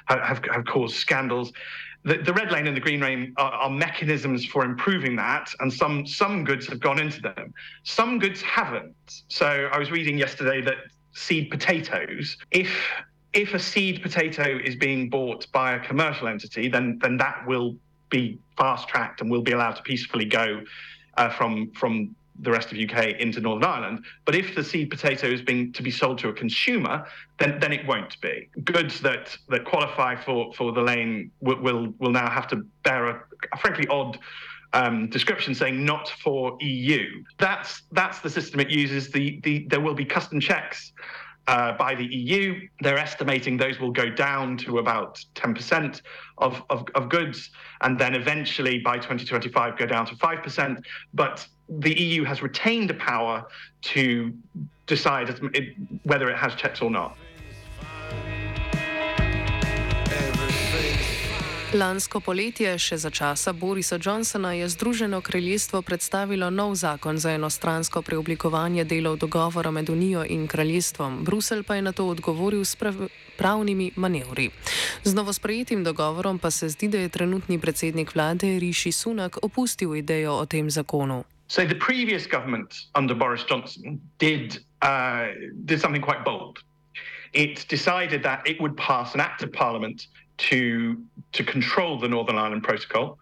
have, 0.06 0.46
have, 0.46 0.66
caused 0.66 0.96
scandals 0.96 1.51
the, 2.04 2.18
the, 2.18 2.34
red 2.34 2.51
lane 2.51 2.66
and 2.68 2.75
the 2.75 2.82
green 2.82 3.01
lane 3.01 3.34
are, 3.38 3.51
are, 3.51 3.70
mechanisms 3.70 4.46
for 4.46 4.63
improving 4.63 5.18
that, 5.18 5.54
and 5.60 5.72
some 5.72 6.06
some 6.08 6.46
goods 6.46 6.66
have 6.68 6.80
gone 6.80 6.98
into 6.98 7.20
them. 7.20 7.54
Some 7.84 8.20
goods 8.20 8.42
haven't. 8.42 9.24
So 9.28 9.70
I 9.74 9.78
was 9.78 9.92
reading 9.92 10.18
yesterday 10.18 10.62
that 10.62 10.78
seed 11.20 11.50
potatoes, 11.50 12.38
if 12.52 12.72
if 13.34 13.54
a 13.54 13.60
seed 13.60 14.02
potato 14.02 14.58
is 14.64 14.76
being 14.76 15.10
bought 15.10 15.46
by 15.52 15.74
a 15.74 15.80
commercial 15.80 16.28
entity, 16.28 16.68
then 16.68 17.00
then 17.02 17.18
that 17.18 17.46
will 17.46 17.76
be 18.10 18.40
fast 18.58 18.88
tracked 18.88 19.22
and 19.22 19.30
will 19.30 19.42
be 19.42 19.52
allowed 19.52 19.74
to 19.74 19.84
peacefully 19.84 20.26
go 20.26 20.62
uh, 21.18 21.30
from 21.30 21.72
from 21.72 22.16
the 22.42 22.52
rest 22.52 22.72
of 22.72 22.78
UK 22.78 23.20
into 23.20 23.42
Northern 23.42 23.66
Ireland. 23.66 24.06
But 24.24 24.34
if 24.34 24.56
the 24.56 24.64
seed 24.64 24.90
potato 24.90 25.28
is 25.28 25.42
being 25.42 25.74
to 25.74 25.84
be 25.84 25.92
sold 25.92 26.20
to 26.20 26.30
a 26.30 26.34
consumer, 26.34 27.06
then 27.38 27.60
then 27.60 27.74
it 27.74 27.86
won't 27.86 28.20
be. 28.22 28.48
Goods 28.64 29.02
that 29.02 29.38
that 29.50 29.66
qualify 29.66 30.16
for 30.16 30.54
for 30.54 30.72
the 30.72 30.82
lane 30.82 31.32
will 31.42 31.62
will, 31.62 31.94
will 32.00 32.12
now 32.12 32.30
have 32.30 32.48
to 32.48 32.66
bear 32.84 33.08
a, 33.08 33.24
a 33.54 33.58
frankly 33.58 33.88
odd. 33.90 34.18
Um, 34.72 35.10
description 35.10 35.56
saying 35.56 35.84
not 35.84 36.10
for 36.24 36.56
EU. 36.60 37.24
That's 37.40 37.82
that's 37.92 38.20
the 38.20 38.30
system 38.30 38.60
it 38.60 38.70
uses. 38.70 39.10
The 39.10 39.40
the 39.42 39.66
there 39.68 39.82
will 39.82 39.96
be 39.96 40.06
custom 40.06 40.40
checks 40.40 40.94
uh, 41.50 41.72
by 41.74 41.96
the 41.96 42.06
EU. 42.06 42.68
They're 42.82 43.00
estimating 43.00 43.58
those 43.58 43.80
will 43.80 43.92
go 43.92 44.08
down 44.08 44.56
to 44.58 44.78
about 44.78 45.20
10% 45.34 46.02
of, 46.38 46.62
of, 46.70 46.86
of, 46.94 47.10
goods, 47.10 47.50
and 47.82 47.98
then 47.98 48.14
eventually 48.14 48.78
by 48.80 48.98
2025 48.98 49.76
go 49.76 49.88
down 49.88 50.06
to 50.06 50.16
5%. 50.16 50.84
But 51.16 51.48
the 51.68 52.00
EU 52.00 52.24
has 52.24 52.44
retained 52.44 52.92
a 52.92 52.94
power 52.94 53.46
to 53.82 54.32
decide 54.86 55.40
whether 56.04 56.30
it 56.30 56.38
has 56.38 56.54
checks 56.54 56.82
or 56.82 56.92
not. 56.92 57.18
Lansko 61.70 62.18
poletje, 62.18 62.72
še 62.82 62.98
za 62.98 63.14
časa 63.14 63.54
Borisa 63.54 64.00
Johnsona, 64.02 64.58
je 64.58 64.66
Združeno 64.74 65.22
kraljestvo 65.22 65.86
predstavilo 65.86 66.50
nov 66.50 66.74
zakon 66.74 67.22
za 67.22 67.30
enostransko 67.38 68.02
preoblikovanje 68.02 68.90
delov 68.90 69.22
dogovora 69.22 69.70
med 69.70 69.90
Unijo 69.94 70.26
in 70.26 70.48
kraljestvom. 70.50 71.22
Brusel 71.22 71.62
pa 71.62 71.78
je 71.78 71.86
na 71.86 71.94
to 71.94 72.10
odgovoril 72.10 72.66
s 72.66 72.74
pravnimi 73.38 73.92
manevri. 73.96 74.50
Z 75.06 75.14
novosprejetim 75.14 75.86
dogovorom 75.86 76.42
pa 76.42 76.50
se 76.50 76.74
zdi, 76.74 76.90
da 76.90 77.06
je 77.06 77.14
trenutni 77.14 77.62
predsednik 77.62 78.16
vlade 78.16 78.58
Rishi 78.60 78.92
Sunak 78.92 79.38
opustil 79.46 79.94
idejo 79.96 80.42
o 80.42 80.46
tem 80.50 80.74
zakonu. 80.74 81.24
So 81.48 81.62
the 81.62 81.78
previous 81.78 82.26
government 82.26 82.74
under 82.98 83.14
Boris 83.14 83.46
Johnson 83.46 84.02
did 84.18 84.58
uh, 84.82 85.38
did 85.54 85.78
something 85.78 86.02
quite 86.02 86.26
bold. 86.26 86.66
It 87.34 87.70
decided 87.70 88.24
that 88.26 88.42
it 88.50 88.58
would 88.58 88.74
pass 88.74 89.14
an 89.14 89.22
act 89.22 89.44
of 89.44 89.54
parliament 89.54 90.10
to 90.39 91.01
to 91.31 91.43
control 91.43 92.00
the 92.00 92.08
Northern 92.08 92.38
Ireland 92.38 92.63
Protocol 92.63 93.19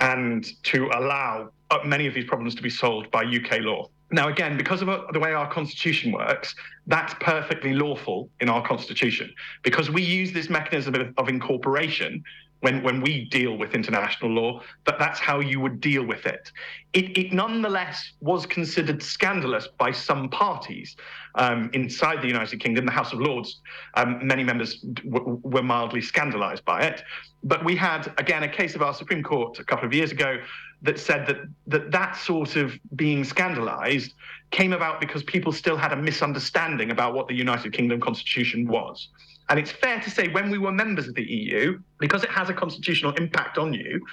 and 0.00 0.44
to 0.64 0.86
allow 0.94 1.50
uh, 1.70 1.78
many 1.84 2.06
of 2.06 2.14
these 2.14 2.24
problems 2.24 2.54
to 2.56 2.62
be 2.62 2.70
solved 2.70 3.10
by 3.10 3.24
UK 3.24 3.60
law. 3.60 3.88
Now, 4.10 4.28
again, 4.28 4.56
because 4.56 4.82
of 4.82 4.88
uh, 4.88 5.02
the 5.12 5.18
way 5.18 5.32
our 5.32 5.50
constitution 5.50 6.12
works, 6.12 6.54
that's 6.86 7.14
perfectly 7.20 7.72
lawful 7.72 8.30
in 8.40 8.48
our 8.48 8.66
constitution 8.66 9.32
because 9.62 9.90
we 9.90 10.02
use 10.02 10.32
this 10.32 10.48
mechanism 10.48 10.94
of, 10.94 11.12
of 11.16 11.28
incorporation 11.28 12.22
when, 12.66 12.82
when 12.82 13.00
we 13.00 13.26
deal 13.26 13.56
with 13.56 13.76
international 13.76 14.28
law, 14.28 14.60
that 14.86 14.98
that's 14.98 15.20
how 15.20 15.38
you 15.38 15.60
would 15.60 15.80
deal 15.80 16.04
with 16.04 16.26
it. 16.26 16.50
It, 16.94 17.16
it 17.16 17.32
nonetheless 17.32 18.14
was 18.20 18.44
considered 18.44 19.00
scandalous 19.00 19.68
by 19.78 19.92
some 19.92 20.28
parties 20.30 20.96
um, 21.36 21.70
inside 21.74 22.22
the 22.22 22.26
United 22.26 22.58
Kingdom, 22.58 22.84
the 22.84 22.90
House 22.90 23.12
of 23.12 23.20
Lords. 23.20 23.60
Um, 23.94 24.26
many 24.26 24.42
members 24.42 24.80
w- 24.80 25.40
were 25.44 25.62
mildly 25.62 26.00
scandalized 26.00 26.64
by 26.64 26.82
it. 26.82 27.04
But 27.44 27.64
we 27.64 27.76
had, 27.76 28.12
again, 28.18 28.42
a 28.42 28.48
case 28.48 28.74
of 28.74 28.82
our 28.82 28.94
Supreme 28.94 29.22
Court 29.22 29.60
a 29.60 29.64
couple 29.64 29.86
of 29.86 29.94
years 29.94 30.10
ago 30.10 30.38
that 30.82 30.98
said 30.98 31.24
that 31.28 31.36
that, 31.68 31.92
that 31.92 32.16
sort 32.16 32.56
of 32.56 32.76
being 32.96 33.22
scandalized 33.22 34.12
came 34.50 34.72
about 34.72 35.00
because 35.00 35.22
people 35.22 35.52
still 35.52 35.76
had 35.76 35.92
a 35.92 35.96
misunderstanding 36.10 36.90
about 36.90 37.14
what 37.14 37.28
the 37.28 37.34
United 37.34 37.72
Kingdom 37.72 38.00
Constitution 38.00 38.66
was. 38.66 39.08
And 39.48 39.58
it's 39.58 39.70
fair 39.70 40.00
to 40.00 40.10
say, 40.10 40.28
when 40.28 40.50
we 40.50 40.58
were 40.58 40.72
members 40.72 41.06
of 41.08 41.14
the 41.14 41.22
EU, 41.22 41.78
because 41.98 42.24
it 42.24 42.30
has 42.30 42.48
a 42.48 42.54
constitutional 42.54 43.12
impact 43.14 43.58
on 43.58 43.72
you, 43.72 44.04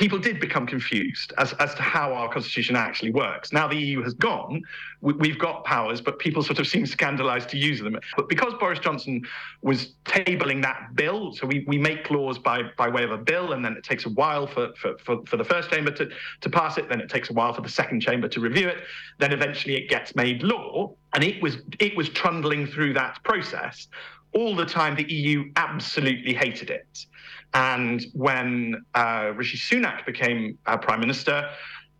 people 0.00 0.18
did 0.18 0.40
become 0.40 0.66
confused 0.66 1.32
as, 1.36 1.52
as 1.54 1.74
to 1.74 1.82
how 1.82 2.12
our 2.14 2.32
constitution 2.32 2.74
actually 2.74 3.10
works. 3.10 3.52
Now 3.52 3.68
the 3.68 3.76
EU 3.76 4.02
has 4.02 4.14
gone, 4.14 4.62
we, 5.02 5.28
have 5.28 5.38
got 5.38 5.64
powers, 5.64 6.00
but 6.00 6.18
people 6.18 6.42
sort 6.42 6.58
of 6.58 6.66
seem 6.66 6.86
scandalized 6.86 7.50
to 7.50 7.58
use 7.58 7.80
them. 7.80 7.98
But 8.16 8.28
because 8.28 8.54
Boris 8.58 8.78
Johnson 8.78 9.22
was 9.60 9.94
tabling 10.06 10.62
that 10.62 10.94
bill, 10.94 11.34
so 11.34 11.46
we, 11.46 11.64
we 11.66 11.76
make 11.76 12.10
laws 12.10 12.38
by, 12.38 12.62
by 12.78 12.88
way 12.88 13.04
of 13.04 13.10
a 13.10 13.18
bill, 13.18 13.52
and 13.52 13.62
then 13.62 13.74
it 13.74 13.84
takes 13.84 14.06
a 14.06 14.10
while 14.10 14.46
for, 14.46 14.72
for, 14.76 14.96
for, 14.98 15.24
for 15.26 15.36
the 15.36 15.44
first 15.44 15.70
chamber 15.70 15.90
to, 15.90 16.08
to 16.40 16.48
pass 16.48 16.78
it, 16.78 16.88
then 16.88 17.00
it 17.00 17.10
takes 17.10 17.28
a 17.28 17.34
while 17.34 17.52
for 17.52 17.60
the 17.60 17.68
second 17.68 18.00
chamber 18.00 18.26
to 18.28 18.40
review 18.40 18.68
it, 18.68 18.78
then 19.18 19.32
eventually 19.32 19.76
it 19.76 19.90
gets 19.90 20.14
made 20.14 20.42
law, 20.42 20.94
and 21.12 21.24
it 21.24 21.42
was 21.42 21.58
it 21.78 21.96
was 21.96 22.08
trundling 22.08 22.66
through 22.66 22.94
that 22.94 23.22
process 23.24 23.88
all 24.34 24.54
the 24.54 24.64
time 24.64 24.94
the 24.94 25.10
EU 25.12 25.50
absolutely 25.56 26.34
hated 26.34 26.70
it. 26.70 27.06
And 27.52 28.04
when 28.12 28.84
uh, 28.94 29.32
Rishi 29.34 29.58
Sunak 29.58 30.06
became 30.06 30.56
uh, 30.66 30.76
prime 30.76 31.00
minister, 31.00 31.50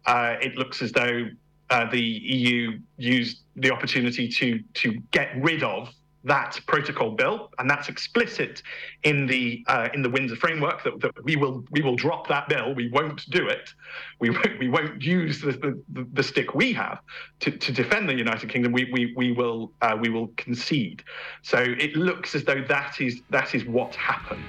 uh, 0.06 0.36
it 0.40 0.56
looks 0.56 0.80
as 0.82 0.92
though 0.92 1.28
uh, 1.70 1.90
the 1.90 2.00
EU 2.00 2.78
used 2.96 3.42
the 3.56 3.70
opportunity 3.70 4.28
to 4.28 4.60
to 4.74 5.00
get 5.10 5.30
rid 5.40 5.62
of 5.62 5.88
that 6.24 6.60
protocol 6.66 7.12
bill, 7.12 7.50
and 7.58 7.68
that's 7.68 7.88
explicit 7.88 8.62
in 9.04 9.26
the 9.26 9.64
uh, 9.68 9.88
in 9.94 10.02
the 10.02 10.10
Windsor 10.10 10.36
framework 10.36 10.82
that, 10.84 11.00
that, 11.00 11.24
we 11.24 11.36
will 11.36 11.64
we 11.70 11.80
will 11.80 11.96
drop 11.96 12.28
that 12.28 12.48
bill. 12.48 12.74
We 12.74 12.88
won't 12.90 13.28
do 13.30 13.48
it. 13.48 13.72
We 14.18 14.30
won't, 14.30 14.58
we 14.58 14.68
won't 14.68 15.02
use 15.02 15.40
the, 15.40 15.52
the, 15.52 16.06
the 16.12 16.22
stick 16.22 16.54
we 16.54 16.72
have 16.74 17.00
to, 17.40 17.50
to 17.50 17.72
defend 17.72 18.08
the 18.08 18.14
United 18.14 18.50
Kingdom. 18.50 18.72
We 18.72 18.90
we, 18.92 19.14
we 19.16 19.32
will 19.32 19.72
uh, 19.80 19.96
we 19.98 20.10
will 20.10 20.28
concede. 20.36 21.02
So 21.42 21.58
it 21.58 21.96
looks 21.96 22.34
as 22.34 22.44
though 22.44 22.62
that 22.68 23.00
is 23.00 23.22
that 23.30 23.54
is 23.54 23.64
what 23.64 23.94
happened. 23.94 24.44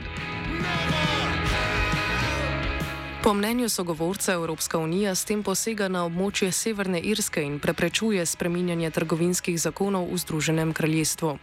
Po 3.23 3.33
mnenju 3.33 3.69
sogovorca 3.69 4.33
Evropska 4.33 4.77
unija 4.77 5.15
s 5.15 5.25
tem 5.25 5.43
posega 5.43 5.87
na 5.87 6.05
območje 6.05 6.47
Severne 6.51 6.99
Irske 6.99 7.43
in 7.45 7.59
preprečuje 7.61 8.25
spreminjanje 8.25 8.89
trgovinskih 8.91 9.59
zakonov 9.61 10.07
v 10.09 10.17
Združenem 10.17 10.71
kraljestvu. 10.73 11.35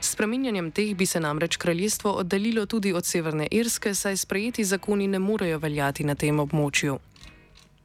S 0.00 0.12
spreminjanjem 0.12 0.68
teh 0.70 0.92
bi 0.94 1.06
se 1.06 1.20
namreč 1.20 1.56
kraljestvo 1.56 2.12
oddaljilo 2.12 2.66
tudi 2.66 2.92
od 2.92 3.06
Severne 3.06 3.48
Irske, 3.50 3.94
saj 3.94 4.16
sprejeti 4.16 4.64
zakoni 4.64 5.08
ne 5.08 5.18
morejo 5.18 5.58
veljati 5.58 6.04
na 6.04 6.14
tem 6.14 6.40
območju. 6.40 6.98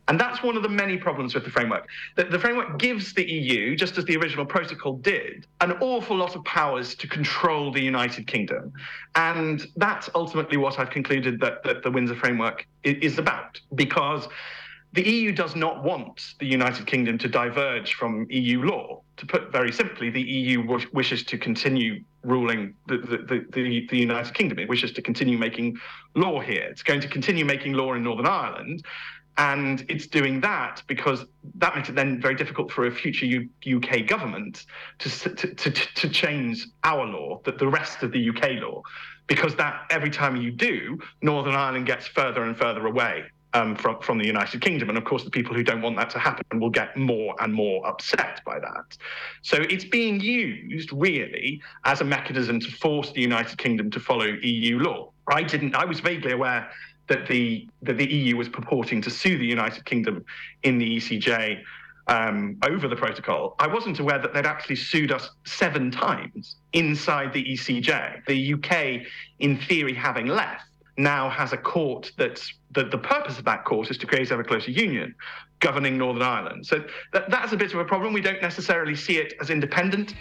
And 0.08 0.20
that's 0.20 0.42
one 0.42 0.56
of 0.56 0.64
the 0.64 0.70
many 0.70 0.98
problems 0.98 1.36
with 1.36 1.44
the 1.44 1.50
framework. 1.50 1.88
The, 2.16 2.24
the, 2.26 2.40
framework 2.40 2.80
gives 2.80 3.14
the 3.14 3.30
EU, 3.30 3.76
just 3.76 3.98
as 3.98 4.06
the 4.06 4.16
original 4.16 4.46
protocol 4.46 4.98
did, 4.98 5.46
an 5.60 5.74
awful 5.82 6.16
lot 6.16 6.36
of 6.36 6.46
powers 6.46 6.96
to 6.96 7.08
control 7.08 7.72
the 7.72 7.82
United 7.82 8.26
Kingdom. 8.26 8.72
And 9.16 9.66
that's 9.76 10.10
ultimately 10.16 10.58
what 10.58 10.80
I've 10.80 10.90
concluded 10.90 11.42
that, 11.42 11.62
that 11.64 11.84
the 11.84 11.92
Windsor 11.92 12.16
framework 12.16 12.66
is, 12.84 13.18
about, 13.18 13.60
because 13.76 14.30
the 14.94 15.02
EU 15.02 15.34
does 15.34 15.56
not 15.56 15.84
want 15.84 16.36
the 16.40 16.46
United 16.46 16.88
Kingdom 16.88 17.18
to 17.18 17.28
diverge 17.28 17.96
from 17.96 18.26
EU 18.30 18.62
law. 18.62 19.02
To 19.18 19.26
put 19.26 19.52
very 19.52 19.72
simply, 19.72 20.10
the 20.10 20.22
EU 20.22 20.62
w- 20.62 20.88
wishes 20.94 21.24
to 21.26 21.38
continue 21.38 22.04
ruling 22.24 22.74
the, 22.88 22.98
the, 22.98 23.46
the, 23.52 23.88
the, 23.90 23.98
United 23.98 24.34
Kingdom. 24.34 24.60
It 24.60 24.70
wishes 24.70 24.92
to 24.94 25.02
continue 25.02 25.38
making 25.38 25.78
law 26.16 26.40
here. 26.40 26.64
It's 26.64 26.84
going 26.84 27.02
to 27.02 27.08
continue 27.08 27.44
making 27.44 27.74
law 27.74 27.94
in 27.94 28.04
Northern 28.04 28.28
Ireland. 28.28 28.86
And 29.38 29.86
it's 29.88 30.08
doing 30.08 30.42
that 30.42 30.82
because 30.88 31.26
that 31.56 31.76
makes 31.76 31.90
it 31.90 31.96
then 31.96 32.20
very 32.20 32.34
difficult 32.34 32.72
for 32.72 32.88
a 32.88 32.92
future 32.92 33.26
U- 33.26 33.50
UK 33.78 34.08
government 34.08 34.66
to, 35.00 35.10
to, 35.10 35.54
to, 35.54 35.72
to 35.72 36.10
change 36.10 36.66
our 36.84 37.06
law, 37.06 37.40
the, 37.44 37.52
the 37.52 37.68
rest 37.68 38.02
of 38.02 38.12
the 38.12 38.30
UK 38.30 38.62
law, 38.62 38.82
because 39.28 39.56
that 39.56 39.86
every 39.92 40.10
time 40.10 40.36
you 40.38 40.52
do, 40.52 40.98
Northern 41.22 41.54
Ireland 41.54 41.86
gets 41.86 42.08
further 42.08 42.44
and 42.44 42.58
further 42.58 42.88
away 42.88 43.26
um, 43.54 43.76
from, 43.76 44.00
from 44.02 44.18
the 44.18 44.26
United 44.26 44.62
Kingdom. 44.62 44.90
And 44.90 44.98
of 44.98 45.06
course, 45.06 45.24
the 45.24 45.30
people 45.30 45.56
who 45.56 45.64
don't 45.64 45.82
want 45.82 45.96
that 45.98 46.10
to 46.12 46.20
happen 46.20 46.60
will 46.60 46.70
get 46.70 46.98
more 46.98 47.36
and 47.40 47.54
more 47.54 47.86
upset 47.88 48.42
by 48.46 48.60
that. 48.60 48.98
So 49.42 49.58
it's 49.70 49.86
being 49.86 50.20
used 50.20 50.92
really 50.92 51.62
as 51.86 52.02
a 52.02 52.04
mechanism 52.04 52.60
to 52.60 52.72
force 52.72 53.12
the 53.12 53.22
United 53.22 53.58
Kingdom 53.58 53.92
to 53.92 54.00
follow 54.00 54.26
EU 54.26 54.80
law. 54.80 55.12
I 55.28 55.44
didn't, 55.44 55.76
I 55.76 55.86
was 55.86 56.00
vaguely 56.00 56.32
aware 56.32 56.70
that 57.08 57.28
the 57.28 57.68
that 57.82 57.98
the 57.98 58.12
EU 58.12 58.36
was 58.38 58.50
purporting 58.50 59.02
to 59.02 59.10
sue 59.10 59.38
the 59.38 59.46
United 59.46 59.86
Kingdom 59.86 60.26
in 60.64 60.78
the 60.78 60.98
ECJ 60.98 61.62
um, 62.08 62.58
over 62.64 62.88
the 62.88 62.96
protocol, 62.96 63.56
I 63.60 63.68
wasn't 63.68 64.00
aware 64.00 64.20
that 64.20 64.34
they'd 64.34 64.46
actually 64.46 64.78
sued 64.78 65.12
us 65.12 65.30
seven 65.46 65.92
times 65.92 66.56
inside 66.74 67.34
the 67.34 67.44
ECJ. 67.44 68.26
The 68.26 68.54
UK, 68.54 69.06
in 69.40 69.58
theory, 69.58 69.94
having 69.94 70.28
left, 70.28 70.64
now 70.98 71.30
has 71.30 71.54
a 71.54 71.58
court 71.58 72.12
that's 72.18 72.54
the, 72.72 72.86
the 72.86 72.98
purpose 72.98 73.38
of 73.38 73.46
that 73.46 73.66
court 73.66 73.92
is 73.92 73.98
to 74.00 74.08
create 74.08 74.32
ever 74.32 74.44
closer 74.44 74.72
union 74.72 75.14
governing 75.60 75.98
Northern 75.98 76.22
Ireland. 76.22 76.66
So 76.66 76.84
that, 77.14 77.30
that's 77.30 77.52
a 77.52 77.58
bit 77.58 77.74
of 77.74 77.80
a 77.80 77.86
problem. 77.86 78.14
We 78.14 78.22
don't 78.22 78.42
necessarily 78.42 78.96
see 78.96 79.18
it 79.18 79.34
as 79.42 79.50
independent. 79.50 80.14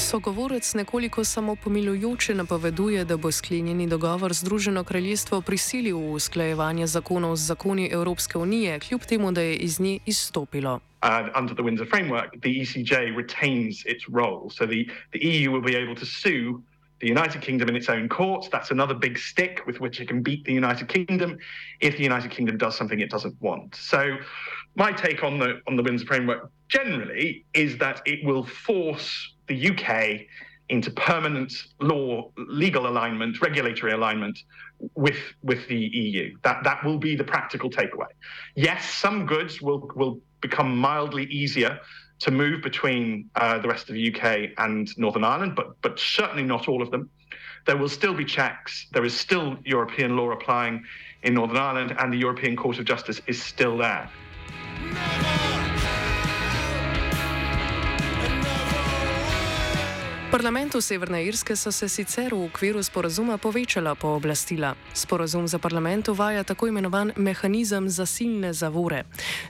Sogovorec 0.00 0.74
nekoliko 0.74 1.24
samo 1.24 1.56
pomilujoče 1.56 2.34
napoveduje, 2.34 3.04
da 3.04 3.16
bo 3.16 3.30
sklenjeni 3.32 3.86
dogovor 3.86 4.32
Združeno 4.32 4.84
kraljestvo 4.84 5.40
prisilil 5.40 5.98
v 5.98 6.12
usklajevanje 6.12 6.86
zakonov 6.86 7.36
z 7.36 7.46
zakoni 7.46 7.88
Evropske 7.92 8.38
unije, 8.38 8.78
kljub 8.80 9.00
temu, 9.00 9.32
da 9.32 9.40
je 9.40 9.56
iz 9.56 9.80
nje 9.80 9.98
izstopilo. 10.06 10.80
Uh, 11.02 11.28
under 11.40 11.54
the 11.54 11.62
Windsor 11.62 11.88
framework, 11.90 12.30
the 12.40 12.50
ECJ 12.60 12.94
retains 13.16 13.84
its 13.86 14.04
role. 14.08 14.50
So 14.50 14.66
the, 14.66 14.88
the 15.12 15.20
EU 15.20 15.52
will 15.52 15.64
be 15.72 15.76
able 15.76 15.94
to 15.94 16.06
sue 16.06 16.62
the 17.00 17.08
United 17.08 17.40
Kingdom 17.42 17.68
in 17.68 17.76
its 17.76 17.88
own 17.88 18.08
courts. 18.08 18.48
That's 18.48 18.70
another 18.70 18.94
big 18.94 19.18
stick 19.18 19.60
with 19.66 19.80
which 19.80 20.00
it 20.00 20.08
can 20.08 20.22
beat 20.22 20.44
the 20.44 20.52
United 20.52 20.88
Kingdom 20.88 21.38
if 21.80 21.96
the 21.96 22.04
United 22.04 22.30
Kingdom 22.30 22.56
does 22.56 22.76
something 22.76 23.00
it 23.00 23.10
doesn't 23.10 23.36
want. 23.40 23.74
So, 23.74 24.16
my 24.76 24.92
take 24.92 25.24
on 25.24 25.38
the 25.38 25.60
on 25.66 25.76
the 25.76 25.82
Windsor 25.82 26.06
framework 26.06 26.50
generally 26.68 27.44
is 27.52 27.78
that 27.78 28.00
it 28.06 28.24
will 28.24 28.44
force 28.44 29.34
the 29.50 29.70
UK 29.70 30.26
into 30.70 30.90
permanent 30.92 31.52
law, 31.80 32.30
legal 32.36 32.86
alignment, 32.86 33.42
regulatory 33.42 33.92
alignment 33.92 34.38
with 34.94 35.18
with 35.42 35.66
the 35.68 35.76
EU. 35.76 36.34
That 36.42 36.62
that 36.64 36.82
will 36.84 36.98
be 36.98 37.16
the 37.16 37.24
practical 37.24 37.68
takeaway. 37.68 38.10
Yes, 38.54 38.88
some 38.88 39.26
goods 39.26 39.60
will 39.60 39.90
will 39.96 40.20
become 40.40 40.74
mildly 40.76 41.24
easier 41.24 41.80
to 42.20 42.30
move 42.30 42.62
between 42.62 43.28
uh, 43.34 43.58
the 43.58 43.68
rest 43.68 43.88
of 43.88 43.94
the 43.94 44.14
UK 44.14 44.50
and 44.58 44.96
Northern 44.96 45.24
Ireland, 45.24 45.54
but 45.56 45.68
but 45.82 45.98
certainly 45.98 46.44
not 46.44 46.68
all 46.68 46.82
of 46.82 46.90
them. 46.90 47.10
There 47.66 47.76
will 47.76 47.88
still 47.88 48.14
be 48.14 48.24
checks. 48.24 48.86
There 48.92 49.04
is 49.04 49.14
still 49.14 49.58
European 49.64 50.16
law 50.16 50.30
applying 50.30 50.84
in 51.24 51.34
Northern 51.34 51.58
Ireland, 51.58 51.96
and 51.98 52.12
the 52.12 52.18
European 52.18 52.56
Court 52.56 52.78
of 52.78 52.84
Justice 52.84 53.20
is 53.26 53.42
still 53.42 53.76
there. 53.76 54.08
Parlamentu 60.30 60.80
Severne 60.80 61.24
Irske 61.24 61.56
so 61.56 61.72
se 61.72 61.88
sicer 61.88 62.30
v 62.30 62.44
okviru 62.46 62.78
sporazuma 62.86 63.34
povečala 63.38 63.96
pooblastila. 63.98 64.76
Sporazum 64.94 65.48
za 65.48 65.58
parlament 65.58 66.08
uvaja 66.08 66.44
tako 66.44 66.68
imenovan 66.70 67.10
mehanizem 67.16 67.88
za 67.88 68.06
silne 68.06 68.52
zavore. 68.52 69.02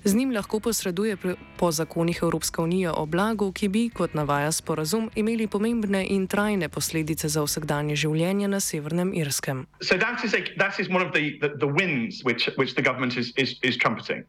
Z 0.05 0.15
njim 0.15 0.33
lahko 0.33 0.61
posreduje 0.61 1.17
po 1.57 1.71
zakonih 1.73 2.19
Evropske 2.23 2.63
unije 2.63 2.91
o 2.91 3.07
blagu, 3.07 3.53
ki 3.53 3.69
bi, 3.69 3.91
kot 3.93 4.15
navaja 4.15 4.53
sporazum, 4.53 5.11
imeli 5.15 5.47
pomembne 5.47 6.07
in 6.07 6.27
trajne 6.27 6.69
posledice 6.69 7.29
za 7.29 7.45
vsakdanje 7.45 7.97
življenje 7.97 8.49
na 8.49 8.61
Severnem 8.61 9.13
Irskem. 9.15 9.67
So 9.83 9.99
that 9.99 10.25
is, 10.25 10.33
a, 10.35 10.41
that 10.57 10.81
is 10.81 10.89
one 10.89 11.05
of 11.05 11.13
the, 11.13 11.37
the, 11.41 11.49
the 11.61 11.69
wins 11.69 12.25
which, 12.25 12.49
which 12.57 12.75
the 12.75 12.83
government 12.83 13.19
is, 13.19 13.35
is, 13.37 13.59
is 13.63 13.77
trumpeting. 13.77 14.25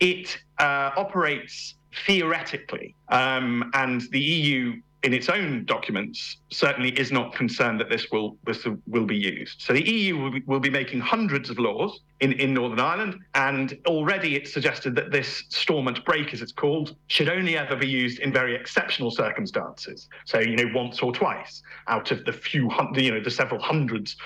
It 0.00 0.36
uh, 0.58 0.90
operates 0.96 1.76
theoretically, 2.06 2.96
um, 3.08 3.70
and 3.72 4.02
the 4.10 4.20
EU 4.20 4.82
in 5.06 5.14
its 5.14 5.28
own 5.28 5.64
documents, 5.66 6.38
certainly 6.50 6.90
is 6.98 7.12
not 7.12 7.32
concerned 7.32 7.78
that 7.78 7.88
this 7.88 8.10
will 8.10 8.36
this 8.44 8.66
will 8.88 9.06
be 9.06 9.16
used. 9.16 9.62
So 9.62 9.72
the 9.72 9.88
EU 9.88 10.18
will 10.18 10.32
be, 10.32 10.42
will 10.46 10.58
be 10.58 10.68
making 10.68 10.98
hundreds 10.98 11.48
of 11.48 11.60
laws 11.60 12.00
in, 12.18 12.32
in 12.32 12.52
Northern 12.52 12.80
Ireland, 12.80 13.14
and 13.36 13.78
already 13.86 14.34
it's 14.34 14.52
suggested 14.52 14.96
that 14.96 15.12
this 15.12 15.44
Stormont 15.48 16.04
brake, 16.04 16.34
as 16.34 16.42
it's 16.42 16.50
called, 16.50 16.96
should 17.06 17.28
only 17.28 17.56
ever 17.56 17.76
be 17.76 17.86
used 17.86 18.18
in 18.18 18.32
very 18.32 18.56
exceptional 18.56 19.12
circumstances. 19.12 20.08
So 20.24 20.40
you 20.40 20.56
know, 20.56 20.72
once 20.74 21.00
or 21.00 21.12
twice 21.12 21.62
out 21.86 22.10
of 22.10 22.24
the 22.24 22.32
few 22.32 22.68
hundred, 22.68 23.00
you 23.00 23.12
know, 23.12 23.20
the 23.20 23.30
several 23.30 23.62
hundreds 23.62 24.16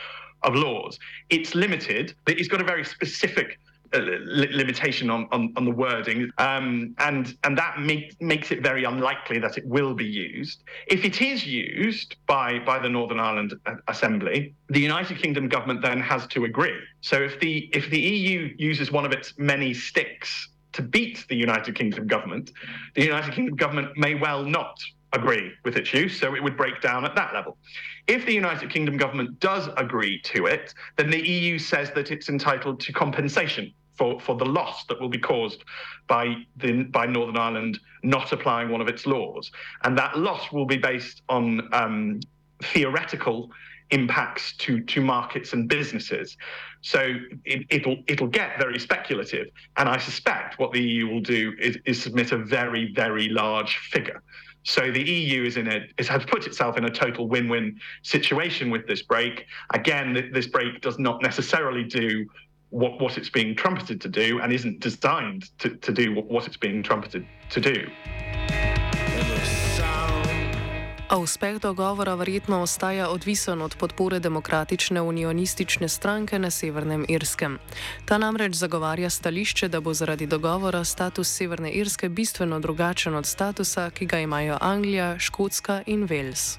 of 0.44 0.54
laws. 0.54 0.98
It's 1.28 1.54
limited, 1.54 2.14
but 2.24 2.38
it's 2.38 2.48
got 2.48 2.62
a 2.62 2.64
very 2.64 2.86
specific 2.86 3.58
limitation 3.98 5.10
on, 5.10 5.26
on, 5.32 5.52
on, 5.56 5.64
the 5.64 5.70
wording, 5.70 6.30
um, 6.38 6.94
and 6.98 7.36
and 7.44 7.58
that 7.58 7.80
make, 7.80 8.20
makes 8.20 8.50
it 8.50 8.62
very 8.62 8.84
unlikely 8.84 9.38
that 9.38 9.58
it 9.58 9.66
will 9.66 9.94
be 9.94 10.04
used. 10.04 10.62
If 10.86 11.04
it 11.04 11.20
is 11.20 11.46
used 11.46 12.16
by 12.26 12.60
by 12.60 12.78
the 12.78 12.88
Northern 12.88 13.18
Ireland 13.18 13.54
Assembly, 13.88 14.54
the 14.68 14.80
United 14.80 15.18
Kingdom 15.18 15.48
government 15.48 15.82
then 15.82 16.00
has 16.00 16.26
to 16.28 16.44
agree. 16.44 16.78
So 17.00 17.20
if 17.20 17.40
the 17.40 17.68
if 17.72 17.90
the 17.90 18.00
EU 18.00 18.54
uses 18.58 18.92
one 18.92 19.04
of 19.04 19.12
its 19.12 19.34
many 19.38 19.74
sticks 19.74 20.48
to 20.72 20.82
beat 20.82 21.26
the 21.28 21.36
United 21.36 21.74
Kingdom 21.74 22.06
government, 22.06 22.52
the 22.94 23.04
United 23.04 23.34
Kingdom 23.34 23.56
government 23.56 23.96
may 23.96 24.14
well 24.14 24.44
not 24.44 24.78
agree 25.12 25.50
with 25.64 25.76
its 25.76 25.92
use, 25.92 26.20
so 26.20 26.36
it 26.36 26.42
would 26.42 26.56
break 26.56 26.80
down 26.80 27.04
at 27.04 27.16
that 27.16 27.34
level. 27.34 27.56
If 28.06 28.26
the 28.26 28.32
United 28.32 28.70
Kingdom 28.70 28.96
government 28.96 29.40
does 29.40 29.68
agree 29.76 30.20
to 30.22 30.46
it, 30.46 30.72
then 30.96 31.10
the 31.10 31.18
EU 31.20 31.58
says 31.58 31.90
that 31.92 32.12
it's 32.12 32.28
entitled 32.28 32.78
to 32.80 32.92
compensation 32.92 33.72
for, 34.00 34.18
for 34.18 34.34
the 34.34 34.46
loss 34.46 34.84
that 34.86 34.98
will 34.98 35.10
be 35.10 35.18
caused 35.18 35.62
by 36.08 36.34
the, 36.56 36.84
by 36.84 37.04
Northern 37.04 37.36
Ireland 37.36 37.78
not 38.02 38.32
applying 38.32 38.70
one 38.70 38.80
of 38.80 38.88
its 38.88 39.06
laws, 39.06 39.52
and 39.84 39.96
that 39.98 40.18
loss 40.18 40.50
will 40.50 40.64
be 40.64 40.78
based 40.78 41.20
on 41.28 41.68
um, 41.74 42.20
theoretical 42.62 43.50
impacts 43.90 44.56
to 44.56 44.80
to 44.84 45.02
markets 45.02 45.52
and 45.52 45.68
businesses. 45.68 46.38
So 46.80 47.16
it, 47.44 47.66
it'll 47.68 47.98
it'll 48.06 48.28
get 48.28 48.58
very 48.58 48.78
speculative, 48.78 49.48
and 49.76 49.86
I 49.86 49.98
suspect 49.98 50.58
what 50.58 50.72
the 50.72 50.80
EU 50.80 51.08
will 51.08 51.20
do 51.20 51.52
is, 51.60 51.76
is 51.84 52.02
submit 52.02 52.32
a 52.32 52.38
very 52.38 52.94
very 52.94 53.28
large 53.28 53.76
figure. 53.76 54.22
So 54.62 54.90
the 54.90 55.02
EU 55.02 55.44
is 55.44 55.58
in 55.58 55.68
a 55.68 55.86
it 55.98 56.06
has 56.08 56.24
put 56.24 56.46
itself 56.46 56.78
in 56.78 56.84
a 56.86 56.90
total 56.90 57.28
win-win 57.28 57.78
situation 58.02 58.70
with 58.70 58.86
this 58.86 59.02
brake. 59.02 59.44
Again, 59.74 60.30
this 60.32 60.46
brake 60.46 60.80
does 60.80 60.98
not 60.98 61.20
necessarily 61.22 61.84
do 61.84 62.26
what, 62.70 63.00
what 63.00 63.18
it's 63.18 63.30
being 63.30 63.56
trumpeted 63.56 64.00
to 64.00 64.08
do 64.08 64.40
and 64.40 64.52
isn't 64.52 64.80
designed 64.80 65.42
to, 65.58 65.68
to 65.76 65.92
do 65.92 66.14
what, 66.14 66.26
what 66.30 66.46
it's 66.46 66.60
being 66.60 66.82
trumpeted 66.82 67.24
to 67.50 67.60
do. 67.60 67.86
A 71.10 71.18
uspeh 71.18 71.58
dogovora 71.58 72.14
verjetno 72.14 72.62
ostaja 72.62 73.08
odvisen 73.08 73.62
od 73.62 73.76
podpore 73.76 74.18
demokratične 74.18 75.00
unionistične 75.00 75.88
stranke 75.88 76.38
na 76.38 76.50
Severnem 76.50 77.04
Irskem. 77.08 77.58
Ta 78.04 78.18
namreč 78.18 78.54
zagovarja 78.54 79.10
stališče, 79.10 79.68
da 79.68 79.80
bo 79.80 79.94
zaradi 79.94 80.26
dogovora 80.26 80.84
status 80.84 81.28
Severne 81.28 81.70
Irske 81.70 82.08
bistveno 82.08 82.60
drugačen 82.60 83.14
od 83.14 83.26
statusa, 83.26 83.90
ki 83.90 84.06
ga 84.06 84.18
imajo 84.18 84.58
Anglija, 84.60 85.18
Škotska 85.18 85.82
in 85.86 86.08
Wales. 86.08 86.58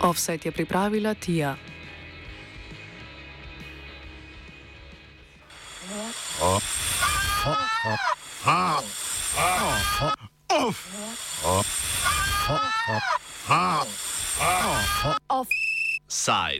Offset 0.00 0.46
je 0.46 0.52
pripravila 0.52 1.14
Tija. 1.14 1.56
Offside. 15.28 16.54